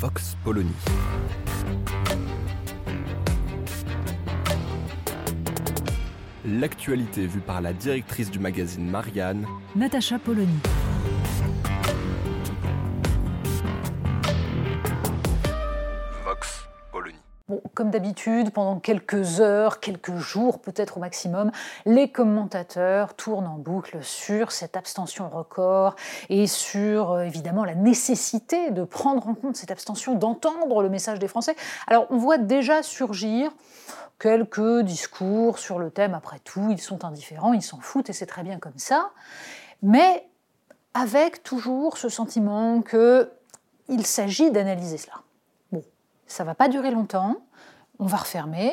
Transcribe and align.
Vox 0.00 0.36
Polony. 0.44 0.70
L'actualité 6.46 7.26
vue 7.26 7.40
par 7.40 7.60
la 7.60 7.72
directrice 7.72 8.30
du 8.30 8.38
magazine 8.38 8.88
Marianne, 8.88 9.44
Natacha 9.74 10.20
Polony. 10.20 10.46
Comme 17.74 17.90
d'habitude, 17.90 18.50
pendant 18.50 18.78
quelques 18.78 19.40
heures, 19.40 19.80
quelques 19.80 20.16
jours 20.16 20.60
peut-être 20.60 20.96
au 20.96 21.00
maximum, 21.00 21.50
les 21.86 22.10
commentateurs 22.10 23.14
tournent 23.14 23.46
en 23.46 23.58
boucle 23.58 24.02
sur 24.02 24.52
cette 24.52 24.76
abstention 24.76 25.28
record 25.28 25.94
et 26.28 26.46
sur 26.46 27.12
euh, 27.12 27.22
évidemment 27.22 27.64
la 27.64 27.74
nécessité 27.74 28.70
de 28.70 28.84
prendre 28.84 29.26
en 29.28 29.34
compte 29.34 29.56
cette 29.56 29.70
abstention, 29.70 30.14
d'entendre 30.14 30.82
le 30.82 30.88
message 30.88 31.18
des 31.18 31.28
Français. 31.28 31.56
Alors 31.86 32.06
on 32.10 32.16
voit 32.16 32.38
déjà 32.38 32.82
surgir 32.82 33.50
quelques 34.18 34.80
discours 34.80 35.58
sur 35.58 35.78
le 35.78 35.90
thème, 35.90 36.14
après 36.14 36.40
tout, 36.40 36.68
ils 36.70 36.80
sont 36.80 37.04
indifférents, 37.04 37.52
ils 37.52 37.62
s'en 37.62 37.78
foutent 37.78 38.10
et 38.10 38.12
c'est 38.12 38.26
très 38.26 38.42
bien 38.42 38.58
comme 38.58 38.76
ça, 38.76 39.10
mais 39.82 40.28
avec 40.94 41.42
toujours 41.42 41.96
ce 41.96 42.08
sentiment 42.08 42.82
qu'il 42.82 44.06
s'agit 44.06 44.50
d'analyser 44.50 44.98
cela. 44.98 45.22
Ça 46.28 46.44
va 46.44 46.54
pas 46.54 46.68
durer 46.68 46.90
longtemps, 46.90 47.36
on 47.98 48.06
va 48.06 48.18
refermer 48.18 48.72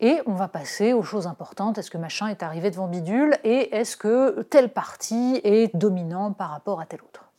et 0.00 0.20
on 0.26 0.34
va 0.34 0.48
passer 0.48 0.92
aux 0.92 1.02
choses 1.02 1.26
importantes. 1.26 1.78
Est-ce 1.78 1.90
que 1.90 1.98
machin 1.98 2.26
est 2.26 2.42
arrivé 2.42 2.70
devant 2.70 2.88
bidule 2.88 3.38
et 3.44 3.74
est-ce 3.74 3.96
que 3.96 4.42
tel 4.42 4.68
parti 4.70 5.40
est 5.44 5.74
dominant 5.74 6.32
par 6.32 6.50
rapport 6.50 6.80
à 6.80 6.86
tel 6.86 7.00
autre? 7.02 7.30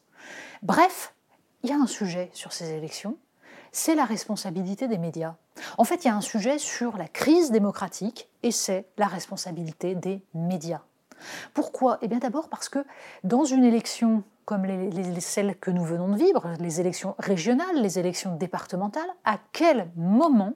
Bref, 0.63 1.13
il 1.63 1.69
y 1.69 1.73
a 1.73 1.75
un 1.75 1.85
sujet 1.85 2.29
sur 2.33 2.53
ces 2.53 2.71
élections, 2.71 3.17
c'est 3.71 3.93
la 3.93 4.05
responsabilité 4.05 4.87
des 4.87 4.97
médias. 4.97 5.35
En 5.77 5.83
fait, 5.83 6.05
il 6.05 6.07
y 6.07 6.11
a 6.11 6.15
un 6.15 6.21
sujet 6.21 6.57
sur 6.57 6.97
la 6.97 7.07
crise 7.07 7.51
démocratique 7.51 8.29
et 8.43 8.51
c'est 8.51 8.87
la 8.97 9.07
responsabilité 9.07 9.95
des 9.95 10.23
médias. 10.33 10.81
Pourquoi? 11.53 11.97
Eh 12.01 12.07
bien 12.07 12.19
d'abord 12.19 12.47
parce 12.47 12.69
que 12.69 12.85
dans 13.23 13.43
une 13.43 13.65
élection 13.65 14.23
comme 14.47 14.63
les, 14.63 14.89
les- 14.89 15.19
celles 15.19 15.57
que 15.57 15.71
nous 15.71 15.83
venons 15.83 16.07
de 16.07 16.17
vivre, 16.17 16.53
les 16.61 16.79
élections 16.79 17.15
régionales, 17.19 17.81
les 17.81 17.99
élections 17.99 18.33
départementales, 18.33 19.09
à 19.25 19.39
quel 19.51 19.89
moment 19.97 20.53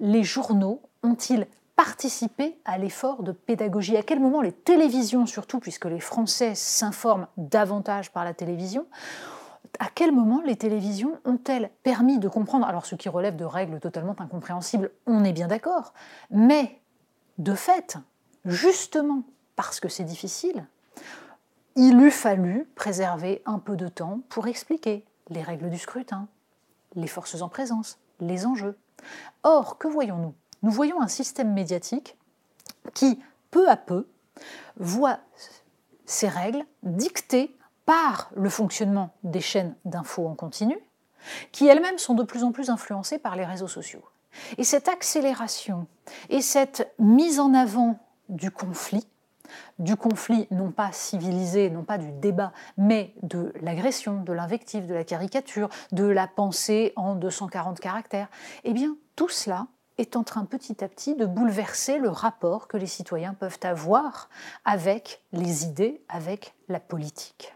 les 0.00 0.24
journaux 0.24 0.82
ont-ils 1.04 1.46
participé 1.76 2.58
à 2.64 2.76
l'effort 2.76 3.22
de 3.22 3.30
pédagogie? 3.30 3.96
À 3.96 4.02
quel 4.02 4.18
moment 4.18 4.42
les 4.42 4.50
télévisions, 4.50 5.26
surtout 5.26 5.60
puisque 5.60 5.84
les 5.84 6.00
Français 6.00 6.56
s'informent 6.56 7.28
davantage 7.36 8.10
par 8.10 8.24
la 8.24 8.34
télévision, 8.34 8.84
à 9.78 9.86
quel 9.94 10.10
moment 10.10 10.42
les 10.44 10.56
télévisions 10.56 11.16
ont-elles 11.24 11.70
permis 11.84 12.18
de 12.18 12.28
comprendre, 12.28 12.66
alors 12.66 12.84
ce 12.84 12.96
qui 12.96 13.08
relève 13.08 13.36
de 13.36 13.44
règles 13.44 13.78
totalement 13.78 14.16
incompréhensibles, 14.18 14.90
on 15.06 15.22
est 15.22 15.32
bien 15.32 15.46
d'accord, 15.46 15.94
mais 16.30 16.80
de 17.38 17.54
fait, 17.54 17.96
justement 18.44 19.22
parce 19.54 19.78
que 19.78 19.88
c'est 19.88 20.02
difficile, 20.04 20.66
il 21.76 22.00
eût 22.00 22.10
fallu 22.10 22.68
préserver 22.74 23.42
un 23.46 23.58
peu 23.58 23.76
de 23.76 23.88
temps 23.88 24.20
pour 24.28 24.46
expliquer 24.46 25.04
les 25.28 25.42
règles 25.42 25.70
du 25.70 25.78
scrutin, 25.78 26.28
les 26.94 27.06
forces 27.06 27.42
en 27.42 27.48
présence, 27.48 27.98
les 28.20 28.46
enjeux. 28.46 28.76
Or, 29.42 29.78
que 29.78 29.88
voyons-nous? 29.88 30.34
Nous 30.62 30.70
voyons 30.70 31.00
un 31.00 31.08
système 31.08 31.52
médiatique 31.52 32.16
qui, 32.94 33.20
peu 33.50 33.68
à 33.68 33.76
peu, 33.76 34.06
voit 34.76 35.18
ces 36.06 36.28
règles 36.28 36.64
dictées 36.82 37.56
par 37.86 38.30
le 38.34 38.48
fonctionnement 38.48 39.10
des 39.24 39.40
chaînes 39.40 39.74
d'infos 39.84 40.26
en 40.26 40.34
continu, 40.34 40.78
qui 41.52 41.66
elles-mêmes 41.66 41.98
sont 41.98 42.14
de 42.14 42.22
plus 42.22 42.44
en 42.44 42.52
plus 42.52 42.70
influencées 42.70 43.18
par 43.18 43.36
les 43.36 43.44
réseaux 43.44 43.68
sociaux. 43.68 44.04
Et 44.58 44.64
cette 44.64 44.88
accélération 44.88 45.86
et 46.28 46.40
cette 46.40 46.92
mise 46.98 47.40
en 47.40 47.54
avant 47.54 47.98
du 48.28 48.50
conflit, 48.50 49.06
du 49.78 49.96
conflit 49.96 50.46
non 50.50 50.70
pas 50.70 50.92
civilisé, 50.92 51.70
non 51.70 51.84
pas 51.84 51.98
du 51.98 52.10
débat, 52.12 52.52
mais 52.76 53.14
de 53.22 53.52
l'agression, 53.60 54.22
de 54.22 54.32
l'invective, 54.32 54.86
de 54.86 54.94
la 54.94 55.04
caricature, 55.04 55.68
de 55.92 56.04
la 56.04 56.26
pensée 56.26 56.92
en 56.96 57.14
240 57.14 57.80
caractères, 57.80 58.28
eh 58.64 58.72
bien 58.72 58.96
tout 59.16 59.28
cela 59.28 59.66
est 59.98 60.16
en 60.16 60.24
train 60.24 60.44
petit 60.44 60.82
à 60.82 60.88
petit 60.88 61.14
de 61.14 61.26
bouleverser 61.26 61.98
le 61.98 62.08
rapport 62.08 62.66
que 62.66 62.76
les 62.76 62.86
citoyens 62.86 63.34
peuvent 63.34 63.60
avoir 63.62 64.28
avec 64.64 65.22
les 65.32 65.64
idées, 65.64 66.02
avec 66.08 66.54
la 66.68 66.80
politique. 66.80 67.54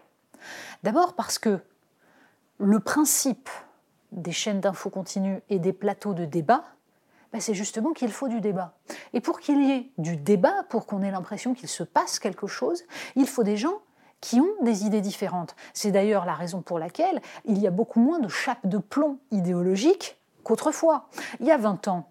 D'abord 0.82 1.15
parce 1.15 1.38
que 1.38 1.60
le 2.59 2.81
principe 2.81 3.48
des 4.12 4.32
chaînes 4.32 4.60
d'infos 4.60 4.91
continues 4.91 5.41
et 5.48 5.59
des 5.59 5.72
plateaux 5.72 6.15
de 6.15 6.25
débat, 6.25 6.65
ben, 7.33 7.41
c'est 7.41 7.55
justement 7.55 7.93
qu'il 7.93 8.11
faut 8.11 8.28
du 8.28 8.41
débat. 8.41 8.75
Et 9.12 9.21
pour 9.21 9.41
qu'il 9.41 9.62
y 9.65 9.72
ait 9.72 9.91
du 9.99 10.16
débat, 10.16 10.65
pour 10.71 10.87
qu'on 10.87 11.03
ait 11.03 11.11
l'impression 11.11 11.55
qu'il 11.55 11.69
se 11.69 11.83
passe 11.83 12.19
quelque 12.19 12.47
chose, 12.47 12.84
il 13.16 13.27
faut 13.27 13.43
des 13.44 13.56
gens 13.56 13.81
qui 14.21 14.41
ont 14.41 14.65
des 14.65 14.84
idées 14.84 15.00
différentes. 15.00 15.55
C'est 15.75 15.93
d'ailleurs 15.93 16.25
la 16.25 16.34
raison 16.34 16.62
pour 16.62 16.78
laquelle 16.78 17.21
il 17.44 17.59
y 17.59 17.66
a 17.66 17.71
beaucoup 17.71 18.00
moins 18.00 18.19
de 18.19 18.28
chape 18.28 18.66
de 18.66 18.78
plomb 18.78 19.19
idéologique 19.31 20.19
qu'autrefois. 20.43 21.09
Il 21.41 21.47
y 21.47 21.50
a 21.50 21.59
20 21.59 21.89
ans, 21.89 22.11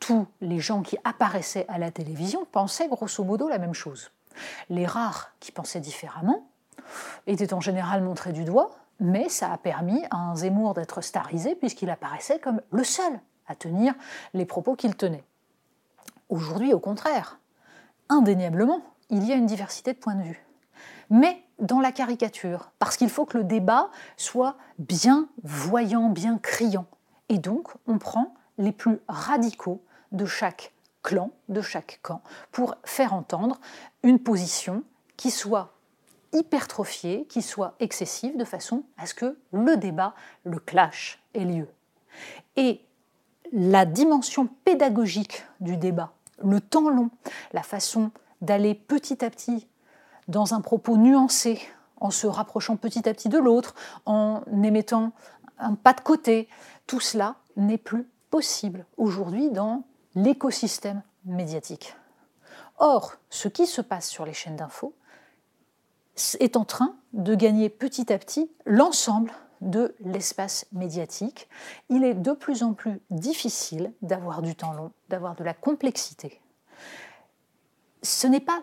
tous 0.00 0.26
les 0.40 0.58
gens 0.58 0.82
qui 0.82 0.98
apparaissaient 1.04 1.66
à 1.68 1.78
la 1.78 1.90
télévision 1.90 2.44
pensaient 2.50 2.88
grosso 2.88 3.24
modo 3.24 3.48
la 3.48 3.58
même 3.58 3.72
chose. 3.72 4.10
Les 4.68 4.84
rares 4.84 5.30
qui 5.40 5.52
pensaient 5.52 5.80
différemment 5.80 6.46
étaient 7.26 7.54
en 7.54 7.60
général 7.60 8.02
montrés 8.02 8.32
du 8.32 8.44
doigt, 8.44 8.72
mais 9.00 9.28
ça 9.28 9.52
a 9.52 9.58
permis 9.58 10.02
à 10.10 10.16
un 10.16 10.36
Zemmour 10.36 10.74
d'être 10.74 11.00
starisé 11.00 11.54
puisqu'il 11.54 11.88
apparaissait 11.88 12.38
comme 12.38 12.60
le 12.70 12.84
seul 12.84 13.20
à 13.46 13.54
tenir 13.54 13.94
les 14.32 14.44
propos 14.44 14.74
qu'il 14.74 14.96
tenait. 14.96 15.24
Aujourd'hui, 16.28 16.72
au 16.72 16.80
contraire, 16.80 17.38
indéniablement, 18.08 18.82
il 19.10 19.24
y 19.24 19.32
a 19.32 19.36
une 19.36 19.46
diversité 19.46 19.92
de 19.92 19.98
points 19.98 20.14
de 20.14 20.22
vue. 20.22 20.44
Mais 21.10 21.42
dans 21.58 21.80
la 21.80 21.92
caricature, 21.92 22.70
parce 22.78 22.96
qu'il 22.96 23.10
faut 23.10 23.26
que 23.26 23.38
le 23.38 23.44
débat 23.44 23.90
soit 24.16 24.56
bien 24.78 25.28
voyant, 25.42 26.08
bien 26.08 26.38
criant. 26.38 26.86
Et 27.28 27.38
donc, 27.38 27.68
on 27.86 27.98
prend 27.98 28.34
les 28.58 28.72
plus 28.72 28.98
radicaux 29.08 29.82
de 30.12 30.24
chaque 30.24 30.72
clan, 31.02 31.30
de 31.48 31.60
chaque 31.60 32.00
camp, 32.02 32.22
pour 32.50 32.76
faire 32.84 33.12
entendre 33.12 33.60
une 34.02 34.18
position 34.18 34.82
qui 35.16 35.30
soit 35.30 35.74
hypertrophiée, 36.32 37.26
qui 37.26 37.42
soit 37.42 37.74
excessive, 37.78 38.36
de 38.36 38.44
façon 38.44 38.84
à 38.96 39.06
ce 39.06 39.14
que 39.14 39.38
le 39.52 39.76
débat, 39.76 40.14
le 40.44 40.58
clash, 40.58 41.22
ait 41.34 41.44
lieu. 41.44 41.68
Et 42.56 42.80
la 43.52 43.84
dimension 43.86 44.48
pédagogique 44.64 45.44
du 45.60 45.76
débat, 45.76 46.12
le 46.42 46.60
temps 46.60 46.88
long, 46.88 47.10
la 47.52 47.62
façon 47.62 48.10
d'aller 48.40 48.74
petit 48.74 49.24
à 49.24 49.30
petit 49.30 49.66
dans 50.28 50.54
un 50.54 50.60
propos 50.60 50.96
nuancé, 50.96 51.60
en 52.00 52.10
se 52.10 52.26
rapprochant 52.26 52.76
petit 52.76 53.08
à 53.08 53.14
petit 53.14 53.28
de 53.28 53.38
l'autre, 53.38 53.74
en 54.06 54.42
émettant 54.62 55.12
un 55.58 55.74
pas 55.74 55.92
de 55.92 56.00
côté, 56.00 56.48
tout 56.86 57.00
cela 57.00 57.36
n'est 57.56 57.78
plus 57.78 58.08
possible 58.30 58.84
aujourd'hui 58.96 59.50
dans 59.50 59.84
l'écosystème 60.14 61.02
médiatique. 61.24 61.96
Or, 62.78 63.14
ce 63.30 63.48
qui 63.48 63.66
se 63.66 63.80
passe 63.80 64.08
sur 64.08 64.26
les 64.26 64.32
chaînes 64.32 64.56
d'infos 64.56 64.94
est 66.40 66.56
en 66.56 66.64
train 66.64 66.96
de 67.12 67.34
gagner 67.34 67.68
petit 67.68 68.12
à 68.12 68.18
petit 68.18 68.50
l'ensemble 68.66 69.32
de 69.64 69.94
l'espace 70.00 70.66
médiatique. 70.72 71.48
Il 71.88 72.04
est 72.04 72.14
de 72.14 72.32
plus 72.32 72.62
en 72.62 72.72
plus 72.74 73.00
difficile 73.10 73.92
d'avoir 74.02 74.42
du 74.42 74.54
temps 74.54 74.72
long, 74.72 74.92
d'avoir 75.08 75.34
de 75.34 75.44
la 75.44 75.54
complexité. 75.54 76.40
Ce 78.02 78.26
n'est 78.26 78.40
pas 78.40 78.62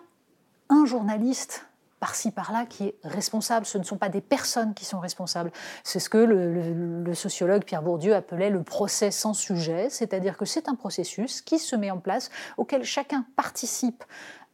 un 0.70 0.86
journaliste 0.86 1.66
par-ci 2.02 2.32
par-là 2.32 2.66
qui 2.66 2.86
est 2.86 2.96
responsable, 3.04 3.66
ce 3.68 3.78
ne 3.78 3.84
sont 3.84 3.98
pas 3.98 4.10
des 4.10 4.22
personnes 4.22 4.74
qui 4.74 4.86
sont 4.86 5.00
responsables. 5.00 5.52
C'est 5.84 6.00
ce 6.00 6.10
que 6.10 6.18
le, 6.18 7.14
sociologue 7.14 7.64
Pierre 7.64 7.84
Bourdieu 7.84 8.16
appelait 8.16 8.50
le 8.50 8.64
procès 8.64 9.12
sans 9.12 9.36
sujet, 9.36 9.90
c'est-à-dire 9.92 10.36
que 10.36 10.46
c'est 10.46 10.68
un 10.68 10.74
processus 10.74 11.42
qui 11.42 11.60
se 11.60 11.76
met 11.76 11.92
en 11.92 12.00
place, 12.00 12.32
auquel 12.58 12.84
chacun 12.84 13.26
participe 13.36 14.04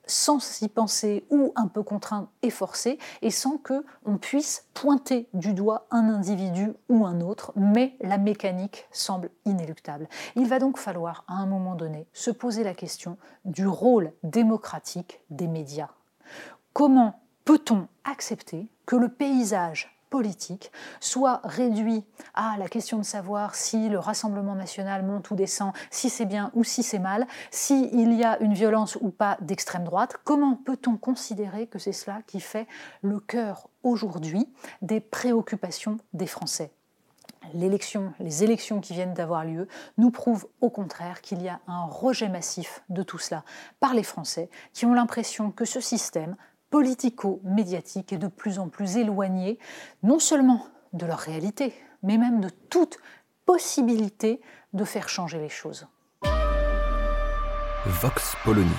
sans 0.08 0.40
s'y 0.40 0.70
penser 0.70 1.26
ou 1.30 1.54
un 1.56 1.68
peu 1.68 1.84
contraint 1.84 2.30
et 2.42 2.50
forcé, 2.50 2.98
et 3.22 3.32
sans 3.32 3.58
que 3.58 3.86
on 4.06 4.18
puisse 4.18 4.66
pointer 4.74 5.30
du 5.34 5.54
doigt 5.54 5.86
un 5.92 6.10
individu 6.10 6.74
ou 6.90 7.06
un 7.06 7.22
autre, 7.22 7.52
mais 7.56 7.96
la 8.02 8.18
mécanique 8.18 8.88
semble 8.92 9.30
inéluctable. 9.46 10.08
Il 10.36 10.48
va 10.48 10.60
donc 10.60 10.78
falloir 10.78 11.24
à 11.28 11.34
un 11.34 11.46
moment 11.46 11.76
donné 11.76 12.08
se 12.14 12.32
poser 12.32 12.64
la 12.64 12.74
question 12.74 13.18
du 13.46 13.68
rôle 13.68 14.12
démocratique 14.24 15.22
des 15.30 15.48
médias. 15.48 15.90
Comment 16.74 17.20
peut-on 17.46 17.88
accepter 18.04 18.68
que 18.86 18.96
le 18.96 19.10
paysage 19.10 19.97
politique 20.10 20.72
soit 21.00 21.42
réduit 21.44 22.04
à 22.34 22.56
la 22.58 22.68
question 22.68 22.98
de 22.98 23.04
savoir 23.04 23.56
si 23.56 23.90
le 23.90 24.00
Rassemblement 24.00 24.56
national 24.56 25.04
monte 25.04 25.32
ou 25.32 25.36
descend, 25.36 25.74
si 25.92 26.10
c'est 26.10 26.26
bien 26.26 26.52
ou 26.54 26.64
si 26.64 26.84
c'est 26.84 27.00
mal, 27.00 27.28
s'il 27.52 28.14
y 28.14 28.24
a 28.24 28.40
une 28.40 28.54
violence 28.54 28.98
ou 29.02 29.10
pas 29.10 29.38
d'extrême 29.42 29.84
droite. 29.84 30.18
Comment 30.24 30.56
peut-on 30.56 30.98
considérer 30.98 31.68
que 31.68 31.80
c'est 31.80 31.92
cela 31.92 32.22
qui 32.26 32.40
fait 32.40 32.68
le 33.02 33.20
cœur 33.20 33.70
aujourd'hui 33.84 34.48
des 34.82 35.00
préoccupations 35.00 35.98
des 36.14 36.28
Français? 36.28 36.72
Les 37.54 38.44
élections 38.44 38.82
qui 38.82 38.94
viennent 38.94 39.14
d'avoir 39.14 39.46
lieu 39.46 39.68
nous 39.98 40.12
prouvent 40.12 40.48
au 40.60 40.70
contraire 40.70 41.22
qu'il 41.22 41.42
y 41.42 41.48
a 41.48 41.62
un 41.68 41.86
rejet 41.86 42.30
massif 42.30 42.84
de 42.90 43.04
tout 43.04 43.20
cela 43.20 43.44
par 43.80 43.94
les 43.94 44.04
Français 44.04 44.50
qui 44.74 44.86
ont 44.86 44.94
l'impression 44.94 45.52
que 45.52 45.64
ce 45.66 45.80
système 45.80 46.36
politico-médiatique 46.70 48.14
est 48.14 48.18
de 48.18 48.28
plus 48.28 48.60
en 48.60 48.70
plus 48.70 48.98
éloigné 48.98 49.60
non 50.04 50.20
seulement 50.20 50.66
de 50.94 51.06
leur 51.06 51.20
réalité, 51.20 51.74
mais 52.04 52.18
même 52.18 52.42
de 52.42 52.50
toute 52.70 52.98
possibilité 53.46 54.42
de 54.74 54.84
faire 54.84 55.10
changer 55.10 55.40
les 55.40 55.50
choses. 55.50 55.88
Vox 57.86 58.36
Polony. 58.44 58.70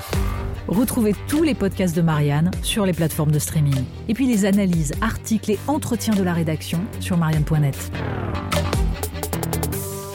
Retrouvez 0.67 1.15
tous 1.29 1.43
les 1.43 1.55
podcasts 1.55 1.97
de 1.97 2.03
Marianne 2.03 2.51
sur 2.63 2.85
les 2.85 2.93
plateformes 2.93 3.31
de 3.31 3.39
streaming. 3.39 3.85
Et 4.09 4.15
puis 4.15 4.27
les 4.27 4.45
analyses, 4.45 4.93
articles 5.01 5.53
et 5.53 5.59
entretiens 5.67 6.15
de 6.15 6.23
la 6.23 6.35
rédaction 6.35 6.81
sur 7.01 7.17
marianne.net. 7.17 7.91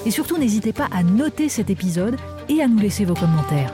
Et 0.06 0.12
surtout, 0.12 0.38
n'hésitez 0.38 0.74
pas 0.74 0.90
à 0.92 1.02
noter 1.02 1.50
cet 1.50 1.72
épisode 1.72 2.18
et 2.50 2.62
à 2.62 2.68
nous 2.68 2.78
laisser 2.78 3.06
vos 3.06 3.16
commentaires. 3.16 3.74